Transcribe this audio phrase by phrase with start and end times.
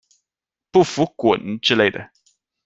[0.71, 2.09] 不服滚之类的